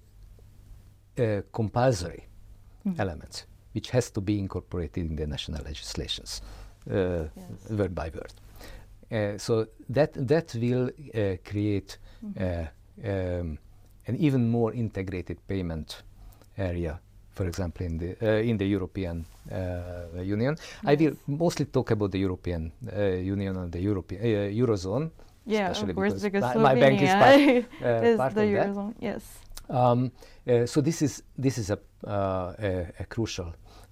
[1.19, 2.25] uh, compulsory
[2.99, 6.43] elements which has to be incorporated in the national legislations
[6.91, 6.95] uh,
[7.37, 7.71] Yes.
[7.71, 8.33] word by word.
[9.11, 11.99] Uh, so that that will uh, create
[12.41, 12.65] uh,
[13.05, 13.59] um,
[14.07, 16.03] an even more integrated payment
[16.57, 17.01] area.
[17.39, 19.17] For example, in the uh, in the European
[19.53, 24.51] uh, Union, I will mostly talk about the European uh, Union and the European uh,
[24.63, 25.11] eurozone.
[25.47, 28.35] Yeah, especially of course, because because my, my bank is Slovenia part, uh, is part
[28.35, 28.67] the of that.
[28.67, 28.93] eurozone.
[29.09, 29.23] Yes.
[29.71, 30.11] Um,
[30.51, 32.71] uh, so this is this is a uh, a,
[33.03, 33.47] a crucial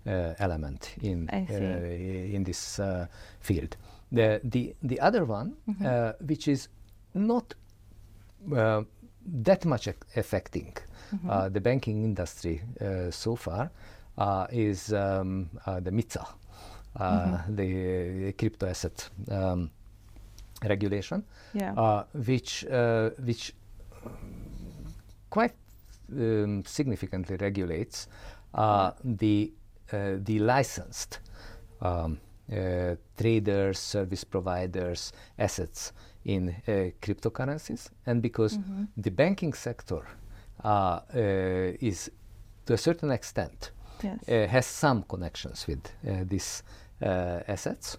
[0.06, 3.06] uh, element in uh, in this uh,
[3.40, 3.76] field.
[4.10, 5.86] The the the other one, Mm-hmm.
[5.86, 6.68] uh, which is
[7.14, 7.54] not
[8.52, 8.82] uh,
[9.44, 10.72] that much affecting
[11.14, 11.30] Mm-hmm.
[11.30, 13.70] uh, the banking industry uh, so far,
[14.18, 16.26] uh, is um, uh, the MiCA,
[16.96, 17.56] uh, Mm-hmm.
[17.56, 19.70] the crypto asset um,
[20.64, 21.22] regulation
[21.54, 21.72] Yeah.
[21.76, 23.52] uh, which uh, which
[25.30, 25.54] quite
[26.12, 28.08] um, significantly regulates
[28.54, 29.52] uh, the
[29.92, 31.20] uh, the licensed
[31.80, 32.18] um,
[32.52, 35.92] uh, traders, service providers, assets
[36.24, 38.58] in uh, cryptocurrencies, and because
[38.96, 40.06] the banking sector
[40.64, 41.00] uh, uh,
[41.80, 42.10] is
[42.66, 43.70] to a certain extent
[44.02, 44.18] yes.
[44.28, 46.62] uh, has some connections with uh, these
[47.02, 47.98] uh, assets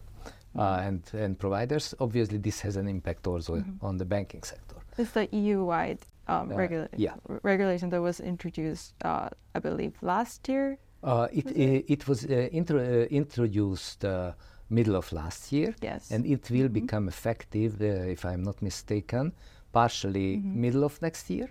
[0.57, 1.93] uh, and, and providers.
[1.99, 4.75] Obviously, this has an impact also on the banking sector.
[4.97, 7.13] It's the EU-wide um, regula- yeah.
[7.29, 10.77] r- regulation that was introduced, uh, I believe, last year.
[11.03, 14.31] Uh, it, uh, it was uh, intro- uh, introduced uh,
[14.69, 16.11] middle of last year, Yes.
[16.11, 19.31] and it will become effective, uh, if I'm not mistaken,
[19.79, 20.29] partially
[20.65, 21.47] middle of next year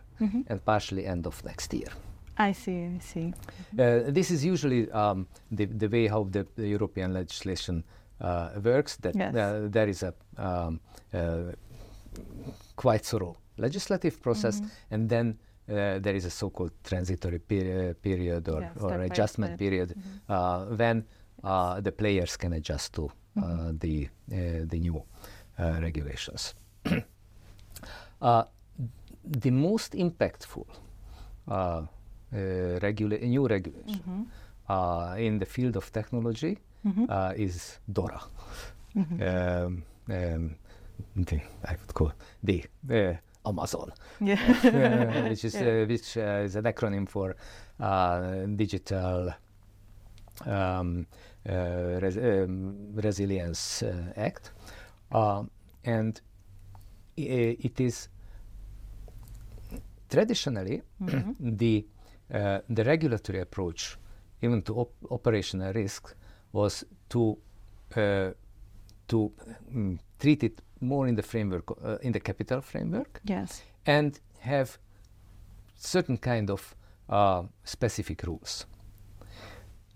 [0.51, 1.93] and partially end of next year.
[2.49, 2.79] I see.
[2.97, 3.33] I see.
[3.79, 7.85] Uh, this is usually um, the, the way how the, the European legislation
[8.21, 8.97] uh, works.
[8.97, 9.35] That Yes.
[9.35, 10.81] uh, there is a um,
[11.15, 11.53] uh,
[12.77, 14.61] quite thorough legislative process,
[14.91, 15.27] and then
[15.69, 19.95] uh, there is a so-called transitory peri- period or, Yeah, or adjustment period
[20.29, 21.05] uh, when
[21.45, 24.37] uh, the players can adjust to uh, the uh,
[24.71, 24.97] the new
[25.59, 26.55] uh, regulations.
[28.23, 28.45] Uh,
[29.25, 30.67] the most impactful
[31.49, 31.87] uh, uh,
[32.83, 34.29] regula- new regulation
[34.69, 36.59] uh, in the field of technology
[37.09, 38.21] uh, is DORA.
[38.97, 40.55] Um, um,
[41.17, 43.15] the, I would call the uh,
[43.49, 45.29] Amazon, Yeah.
[45.29, 45.83] which is Yeah.
[45.83, 47.37] uh, which uh, is an acronym for
[47.81, 49.35] uh, digital
[50.47, 51.07] um,
[51.49, 54.51] uh, res- um, Resilience uh, Act,
[55.13, 55.43] uh,
[55.85, 56.21] and
[57.17, 58.09] it is
[60.09, 60.83] traditionally
[61.41, 61.87] the
[62.35, 63.97] uh, the regulatory approach,
[64.43, 66.15] even to op- operational risk,
[66.53, 67.37] was to
[67.97, 68.31] uh,
[69.09, 69.33] to
[69.73, 73.63] mm, treat it more in the framework uh, in the capital framework Yes.
[73.87, 74.79] and have
[75.77, 76.75] certain kind of
[77.09, 78.67] uh, specific rules.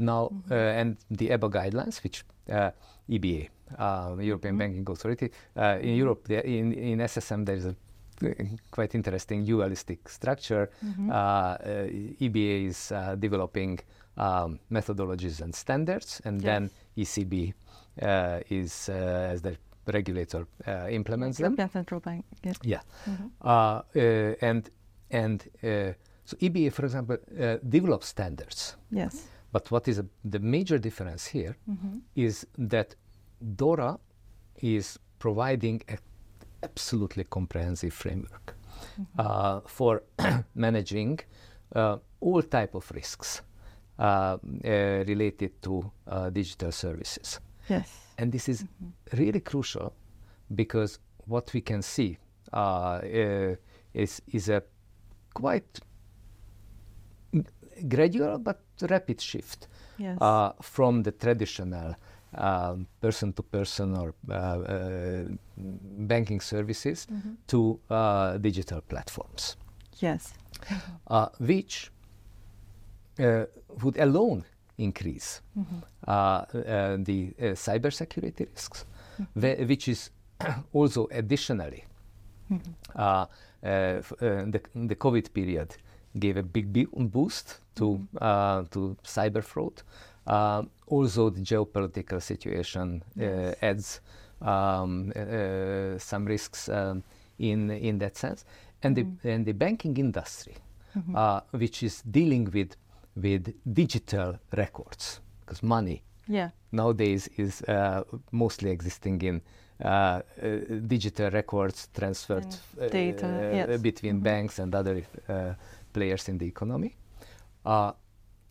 [0.00, 2.70] Now, uh, and the EBA guidelines, which uh,
[3.08, 7.74] EBA, uh, European Banking Authority, uh, in Europe, there- in, in SSM, there is a
[8.70, 10.70] quite interesting dualistic structure.
[11.08, 11.56] Uh, uh,
[12.20, 13.78] EBA is uh, developing
[14.16, 16.44] um, methodologies and standards, and Yes.
[16.44, 17.54] then ECB
[18.02, 21.52] uh, is, uh, as the regulator, uh, implements them.
[21.52, 22.24] European Central Bank.
[22.44, 22.52] Yeah.
[22.62, 22.80] Yeah,
[23.44, 24.68] uh, uh, and
[25.10, 25.92] and uh,
[26.24, 28.76] so EBA, for example, uh, develops standards.
[28.90, 29.26] Yes.
[29.52, 31.56] But what is a, the major difference here
[32.14, 32.94] is that
[33.56, 33.98] DORA
[34.56, 35.98] is providing an
[36.62, 38.54] absolutely comprehensive framework
[39.18, 40.02] uh, for
[40.54, 41.20] managing
[41.74, 43.42] uh, all type of risks
[43.98, 47.40] uh, uh, related to uh, digital services.
[47.68, 47.90] Yes.
[48.18, 48.64] And this is
[49.12, 49.92] really crucial
[50.54, 52.18] because what we can see
[52.52, 53.54] uh, uh,
[53.94, 54.62] is, is a
[55.34, 55.80] quite
[57.88, 60.16] gradual but rapid shift Yes.
[60.20, 61.94] uh, from the traditional
[62.34, 65.24] um, person-to-person or uh, uh,
[66.06, 67.06] banking services
[67.48, 69.56] to uh, digital platforms,
[69.98, 70.32] yes.
[71.08, 71.90] uh, which
[73.18, 73.44] uh,
[73.82, 74.44] would alone
[74.78, 75.42] increase
[76.08, 76.44] uh, uh,
[76.98, 78.84] the uh, cybersecurity risks,
[79.34, 80.10] whe- which is
[80.72, 81.84] also additionally
[82.96, 83.26] uh, uh,
[83.62, 85.76] f- uh, the, the COVID period
[86.18, 86.72] gave a big,
[87.10, 89.82] boost to uh, to cyber fraud.
[90.26, 94.00] Uh, also, the geopolitical situation uh, adds
[94.40, 97.02] um, uh, some risks um,
[97.38, 98.44] in in that sense,
[98.82, 100.54] and the and the banking industry,
[101.14, 102.76] uh, which is dealing with
[103.16, 106.50] with digital records, because money Yeah.
[106.70, 109.40] nowadays is uh, mostly existing in
[109.84, 110.22] uh, uh,
[110.86, 112.46] digital records transferred
[112.80, 113.80] uh, data, uh, yes.
[113.82, 115.54] between banks and other uh,
[115.92, 116.96] players in the economy,
[117.64, 117.92] uh,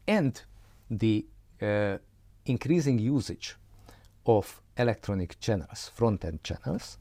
[0.07, 0.41] and
[0.89, 1.25] the
[1.61, 1.97] uh,
[2.45, 3.55] increasing usage
[4.25, 6.97] of electronic channels, front-end channels.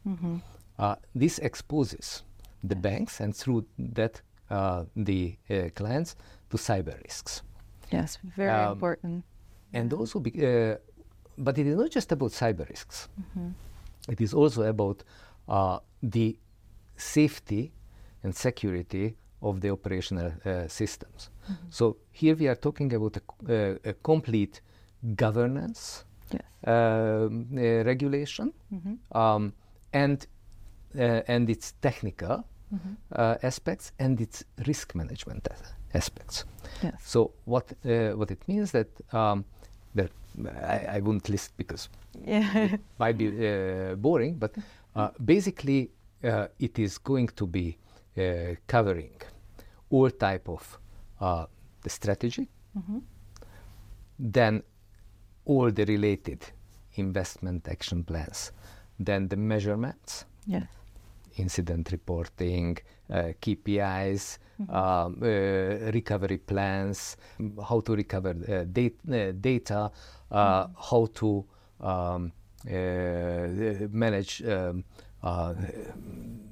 [0.78, 2.22] Uh, this exposes
[2.64, 6.16] the banks and through that uh, the uh, clients
[6.50, 7.42] to cyber risks.
[7.92, 8.18] Yes.
[8.36, 9.24] Very Um, important.
[9.72, 10.76] and also be, uh,
[11.36, 13.08] but it is not just about cyber risks
[14.08, 15.04] It is also about
[15.48, 16.38] uh, the
[16.96, 17.72] safety
[18.22, 21.30] and security of the operational uh, systems
[21.70, 23.16] so here we are talking about
[23.48, 24.60] a, a complete
[25.16, 26.42] governance Yes.
[26.66, 28.52] um, uh, regulation
[29.12, 29.52] um,
[29.92, 30.26] and
[30.98, 32.44] uh, and its technical
[33.16, 36.44] uh, aspects and its risk management as- aspects
[36.82, 36.94] Yes.
[37.04, 39.44] so what uh, what it means that um,
[39.94, 40.10] that
[40.62, 41.88] I, I won't list because
[42.26, 42.76] Yeah.
[42.98, 44.52] might be uh, boring, but
[44.96, 45.90] uh, basically
[46.24, 47.78] uh, it is going to be
[48.18, 49.16] uh, covering
[49.90, 50.78] all type of
[51.20, 51.46] uh,
[51.82, 52.48] the strategy,
[54.18, 54.62] then
[55.44, 56.44] all the related
[56.96, 58.52] investment action plans,
[58.98, 60.66] then the measurements, yes.
[61.36, 62.76] incident reporting,
[63.10, 67.16] uh, KPIs, um, uh, recovery plans,
[67.68, 69.90] how to recover uh, dat- uh, data,
[70.30, 71.44] uh, how to
[71.80, 72.32] um,
[72.66, 74.84] uh, manage um,
[75.22, 75.54] uh,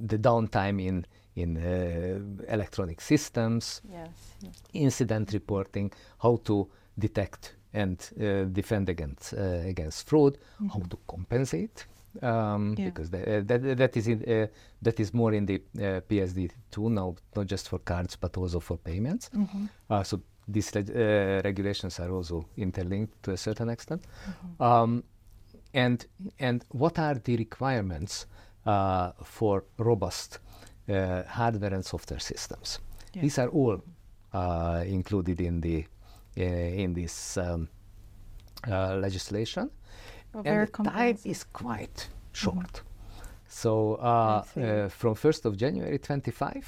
[0.01, 1.05] the downtime in
[1.37, 4.09] in uh, electronic systems, Yes.
[4.42, 4.55] yes.
[4.72, 6.68] incident reporting, how to
[6.99, 10.38] detect and uh, defend against uh, against fraud,
[10.72, 11.87] how to compensate,
[12.22, 12.87] um, Yeah.
[12.90, 14.46] because uh, that that is in, uh,
[14.83, 18.61] that is more in the uh, PSD two now, not just for cards but also
[18.61, 19.31] for payments.
[19.90, 24.03] Uh, so these uh, regulations are also interlinked to a certain extent.
[24.61, 25.03] Um,
[25.75, 26.07] and
[26.38, 28.26] and what are the requirements
[28.64, 30.39] uh, for robust
[30.89, 32.78] uh, hardware and software systems?
[33.14, 33.22] Yeah.
[33.22, 33.82] These are all
[34.32, 35.84] uh, included in the
[36.39, 36.43] uh,
[36.82, 37.68] in this um,
[38.68, 39.70] uh, legislation,
[40.34, 42.82] Well, and the time is quite short.
[43.49, 46.66] So uh, uh, from first of January twenty five,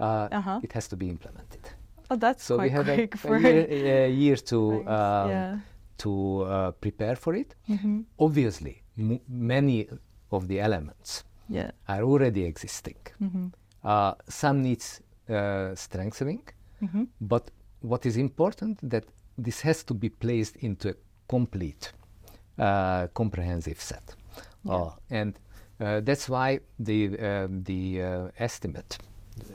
[0.00, 0.60] uh, Uh-huh.
[0.62, 1.60] it has to be implemented.
[2.10, 5.58] Oh, that's So quite we have quick a, a year, a year to um, yeah.
[5.98, 6.10] to
[6.42, 7.54] uh, prepare for it.
[7.68, 8.04] Mhm.
[8.18, 9.88] Obviously, m- many
[10.30, 11.70] of the elements Yeah.
[11.88, 12.96] are already existing.
[13.20, 13.52] Mhm.
[13.84, 16.42] Uh, some needs uh, strengthening,
[16.80, 17.08] Mhm.
[17.20, 19.04] but what is important that
[19.44, 20.94] this has to be placed into a
[21.28, 21.92] complete,
[22.58, 24.16] uh, comprehensive set.
[24.64, 24.74] Yeah.
[24.74, 25.38] Uh, and
[25.80, 28.98] uh, that's why the um, the uh, estimate.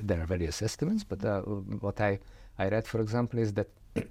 [0.02, 1.42] There are various estimates, but uh,
[1.82, 2.20] what I
[2.58, 3.68] I read, for example, is that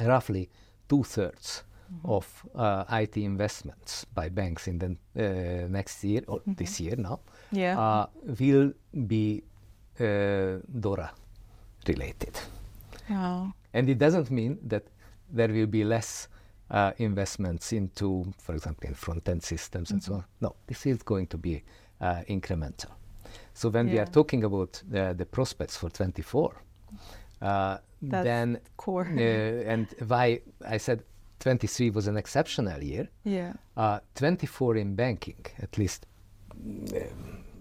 [0.00, 0.48] roughly
[0.88, 1.64] two thirds
[2.04, 7.20] of uh, IT investments by banks in the uh, next year or this year now
[7.50, 7.78] Yeah.
[7.78, 8.06] uh,
[8.40, 8.72] will
[9.06, 9.42] be
[10.00, 11.10] uh, DORA
[11.88, 12.38] related.
[13.10, 13.52] wow.
[13.74, 14.82] And it doesn't mean that
[15.30, 16.28] there will be less
[16.70, 20.24] uh, investments into, for example, in front end systems and so on.
[20.40, 21.62] No, this is going to be
[22.00, 22.90] uh, incremental.
[23.54, 26.54] So when we are talking about uh, the prospects for 24,
[27.42, 29.06] uh, then core.
[29.16, 31.02] uh, and why I said
[31.42, 33.08] 23 was an exceptional year.
[33.24, 33.52] Yeah.
[33.76, 36.06] Uh, 24 in banking, at least.
[36.94, 37.00] uh,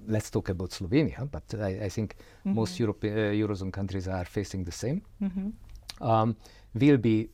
[0.07, 4.63] let's talk about Slovenia, but I, I think most Europe, uh, eurozone countries are facing
[4.63, 5.01] the same.
[5.21, 6.03] Mm-hmm.
[6.03, 6.35] Um,
[6.73, 7.29] will be,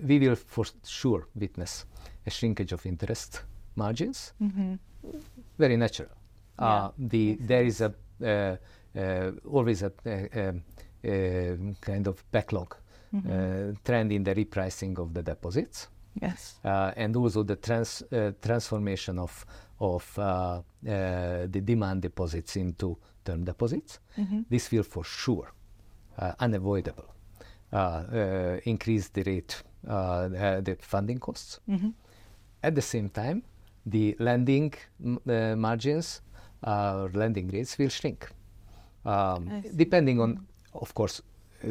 [0.00, 1.86] we will for sure witness
[2.26, 3.42] a shrinkage of interest
[3.76, 4.32] margins.
[4.42, 4.74] Mm-hmm.
[5.58, 6.10] Very natural.
[6.58, 8.56] Yeah, Uh, the there is a uh,
[8.96, 10.62] uh, always a, uh, um,
[11.04, 12.76] uh, kind of backlog
[13.14, 15.88] uh, trend in the repricing of the deposits.
[16.20, 16.60] Yes.
[16.62, 19.46] uh, and also the trans, uh, transformation of
[19.80, 20.60] of uh, uh,
[21.50, 23.98] the demand deposits into term deposits.
[24.18, 24.40] Mm-hmm.
[24.50, 25.52] This will for sure,
[26.18, 27.14] uh, unavoidable,
[27.72, 31.60] uh, uh, increase the rate, uh, uh, the funding costs.
[31.66, 31.90] Mm-hmm.
[32.62, 33.42] At the same time,
[33.86, 36.20] the lending m- uh, margins,
[36.62, 38.28] uh, lending rates will shrink,
[39.04, 41.22] um, depending on, of course,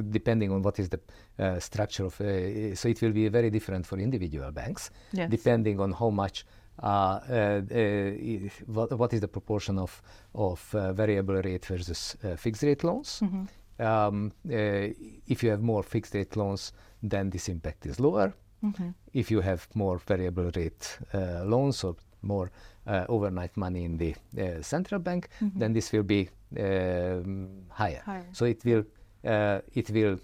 [0.10, 1.00] depending on what is the
[1.39, 2.20] uh, structure of.
[2.22, 5.30] Uh, so it will be very different for individual banks, Yes.
[5.30, 6.46] depending on how much.
[6.82, 6.88] Uh,
[7.30, 10.02] uh, uh, what, what is the proportion of
[10.34, 13.20] of uh, variable rate versus uh, fixed rate loans?
[13.22, 13.44] Mm-hmm.
[13.86, 14.94] Um, uh,
[15.28, 16.72] if you have more fixed rate loans,
[17.04, 18.34] then this impact is lower
[18.64, 18.89] Mm-hmm.
[19.14, 22.52] if you have more variable rate uh, loans or more
[22.86, 26.30] uh, overnight money in the uh, central bank, then this will be
[26.60, 28.02] um, higher.
[28.06, 28.28] Higher.
[28.34, 28.84] So it will uh,
[29.24, 30.19] it will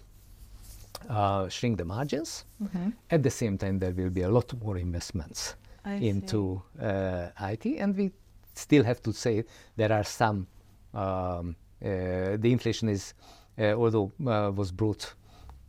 [1.08, 2.44] uh, shrink the margins.
[2.62, 2.90] Mm-hmm.
[3.10, 7.66] At the same time, there will be a lot more investments I into uh, IT,
[7.66, 8.12] and we
[8.54, 9.44] still have to say
[9.76, 10.46] there are some.
[10.94, 13.14] Um, uh, the inflation is,
[13.58, 15.14] uh, although uh, was brought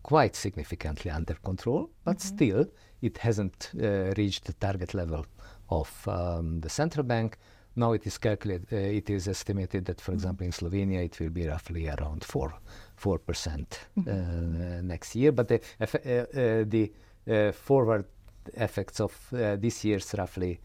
[0.01, 2.65] quite significantly under control, but still
[3.01, 5.25] it hasn't uh, reached the target level
[5.69, 7.37] of um, the central bank.
[7.75, 8.67] Now it is calculated.
[8.73, 12.53] Uh, it is estimated that, for example, in Slovenia, it will be roughly around four
[12.99, 15.31] four percent uh, next year.
[15.33, 16.91] But the uh, uh, the
[17.27, 18.05] uh, forward
[18.53, 20.59] effects of uh, this year's roughly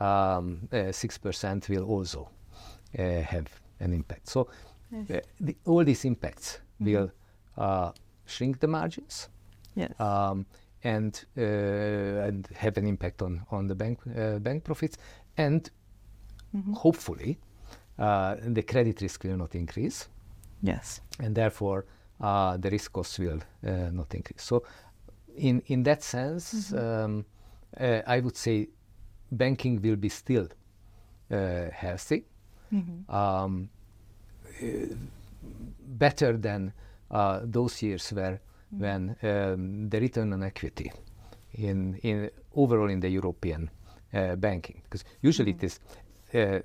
[0.00, 2.28] um, uh, six percent will also
[2.98, 3.46] uh, have
[3.80, 4.28] an impact.
[4.28, 4.48] So
[4.92, 5.10] Yes.
[5.10, 7.10] uh, the, all these impacts will
[7.56, 7.92] uh,
[8.26, 9.28] shrink the margins
[9.76, 9.92] Yes.
[10.00, 10.46] um,
[10.84, 14.98] and uh, and have an impact on on the bank uh, bank profits
[15.36, 15.70] and
[16.56, 16.72] Mm-hmm.
[16.82, 17.38] hopefully
[17.98, 20.08] uh, the credit risk will not increase
[20.62, 21.00] yes.
[21.18, 21.84] and therefore
[22.20, 24.42] uh, the risk costs will uh, not increase.
[24.42, 24.62] So,
[25.36, 27.24] in in that sense, um,
[27.80, 28.68] uh, I would say
[29.30, 30.48] banking will be still
[31.30, 32.24] uh, healthy,
[32.72, 33.12] Mm-hmm.
[33.14, 33.68] um,
[34.62, 34.66] uh,
[35.98, 36.72] better than
[37.10, 38.38] uh, those years where
[38.78, 40.92] when um, the return on equity
[41.54, 43.68] in in overall in the European
[44.14, 45.80] uh, banking because usually it is
[46.34, 46.60] uh,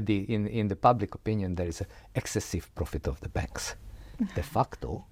[0.00, 3.76] the in in the public opinion there is a excessive profit of the banks.
[4.34, 5.04] De facto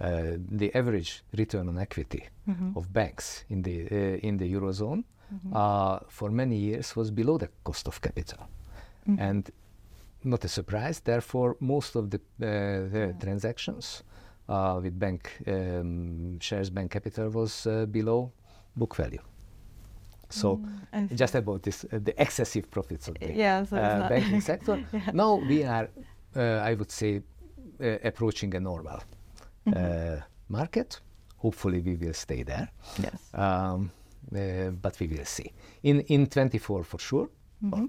[0.00, 2.28] uh, the average return on equity
[2.76, 5.04] of banks in the uh, in the eurozone
[5.52, 8.38] uh, for many years was below the cost of capital.
[9.18, 9.50] And
[10.24, 14.02] not a surprise therefore most of the, uh, the transactions
[14.48, 18.32] uh, with bank um, shares bank capital was uh, below
[18.76, 19.20] book value
[20.34, 20.60] so
[20.92, 24.78] And just about this uh, the excessive profits of the yeah, so uh, banking sector
[24.92, 25.10] Yeah.
[25.12, 25.88] now we are
[26.36, 27.22] uh, i would say
[27.80, 28.98] uh, approaching a normal
[29.66, 30.16] Mm-hmm.
[30.16, 31.00] uh, market
[31.38, 32.68] hopefully we will stay there
[33.02, 33.20] yes.
[33.34, 33.90] um,
[34.36, 35.50] uh, but we will see
[35.82, 37.28] in in 24 for sure
[37.62, 37.86] Mm-hmm.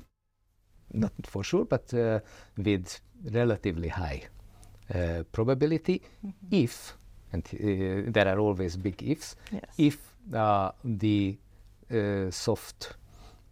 [0.94, 2.20] not for sure but uh,
[2.58, 3.02] with
[3.34, 4.22] relatively high
[4.94, 6.64] uh, probability Mm-hmm.
[6.64, 6.98] if
[7.34, 9.64] and uh, there are always big ifs Yes.
[9.78, 9.98] if
[10.34, 11.38] uh, the
[11.92, 12.96] uh, soft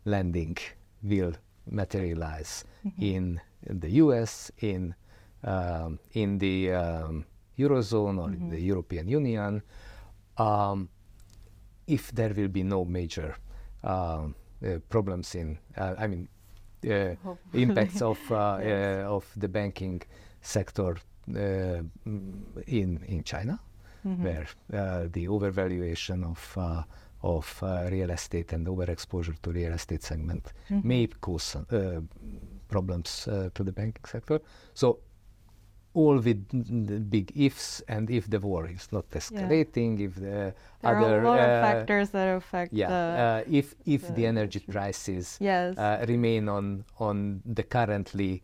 [0.05, 0.57] landing
[1.03, 1.34] will
[1.71, 3.01] materialize Mm-hmm.
[3.03, 3.41] in
[3.79, 4.93] the US, in
[5.45, 7.25] um, in the um,
[7.57, 8.67] eurozone or in the Mm-hmm.
[8.67, 9.61] European Union,
[10.38, 10.89] um,
[11.88, 13.36] if there will be no major
[13.84, 16.27] um, uh, problems in, uh, I mean,
[16.89, 17.15] uh,
[17.53, 19.05] impacts of uh, Yes.
[19.07, 20.01] of the banking
[20.41, 20.97] sector
[22.67, 23.59] in in China.
[24.05, 24.23] mm-hmm.
[24.23, 26.84] where uh, the overvaluation of uh,
[27.24, 30.88] of uh, real estate and overexposure to real estate segment mm-hmm.
[30.88, 32.01] may cause uh,
[32.67, 34.41] problems uh, to the banking sector.
[34.74, 34.99] So
[35.95, 40.05] all with the big ifs and if the war is not escalating, yeah.
[40.05, 44.07] if the there other are a lot of factors that affect yeah, the, if if
[44.07, 45.78] the, the energy prices yes.
[46.07, 48.41] remain on on the currently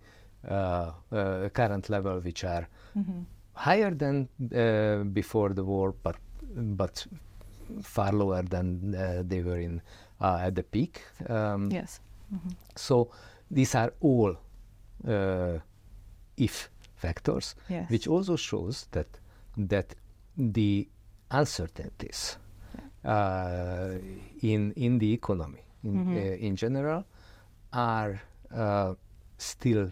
[0.47, 3.21] current level, which are mm-hmm
[3.59, 6.15] higher than uh, before the war, but
[6.82, 7.05] but
[7.82, 9.82] far lower than uh, they were in
[10.22, 11.01] uh, at the peak.
[11.28, 11.99] Um, yes.
[12.34, 12.49] Mm-hmm.
[12.76, 13.11] So
[13.49, 14.36] these are all
[15.07, 15.59] uh,
[16.38, 17.89] if factors, yes.
[17.89, 19.07] which also shows that
[19.57, 19.95] that
[20.38, 20.88] the
[21.32, 22.38] uncertainties
[23.05, 23.91] uh,
[24.41, 26.17] in in the economy in, mm-hmm.
[26.17, 27.05] Uh, in general
[27.74, 28.20] are
[29.38, 29.91] still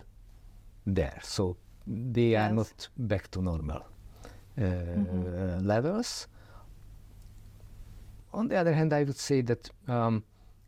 [0.85, 1.19] there.
[1.23, 2.51] So they yes.
[2.51, 3.85] are not back to normal
[4.57, 5.65] uh, mm-hmm.
[5.65, 6.27] levels.
[8.37, 10.23] On the other hand, I would say that um,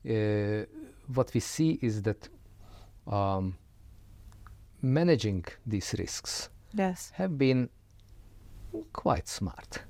[0.09, 0.65] uh,
[1.13, 2.28] what we see is that
[3.05, 3.55] um,
[4.82, 7.11] managing these risks yes.
[7.13, 7.70] have been
[8.91, 9.84] quite smart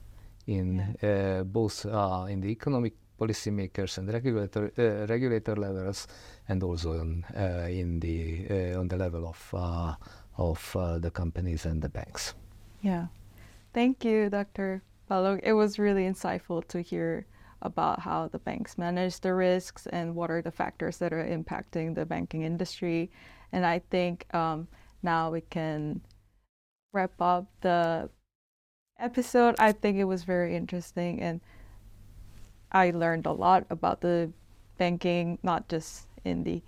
[0.45, 1.39] in yeah.
[1.39, 6.07] uh, both uh, in the economic policymakers and regulator uh, regulator levels,
[6.49, 9.97] and also on, uh, in the on the level of
[10.37, 12.33] of uh, the companies and the banks.
[12.81, 13.07] Yeah.
[13.73, 14.81] Thank you, Dr.
[15.09, 15.39] Balogh.
[15.43, 17.25] It was really insightful to hear
[17.61, 21.95] about how the banks manage the risks and what are the factors that are impacting
[21.95, 23.11] the banking industry.
[23.51, 24.67] And I think um,
[25.03, 26.01] now we can
[26.93, 28.09] wrap up the
[28.99, 29.55] episode.
[29.59, 31.41] I think it was very interesting and
[32.71, 34.31] I learned a lot about the
[34.77, 36.61] banking, not just in the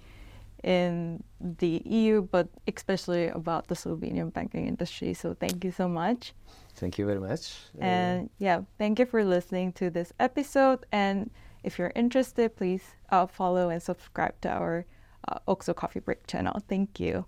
[0.64, 5.14] in the EU, but especially about the Slovenian banking industry.
[5.14, 6.34] So thank you so much.
[6.76, 7.54] Thank you very much.
[7.80, 10.86] And yeah, thank you for listening to this episode.
[10.92, 11.30] And
[11.64, 14.86] if you're interested, please uh, follow and subscribe to our
[15.28, 16.62] uh, Oxo Coffee Break channel.
[16.68, 17.26] Thank you.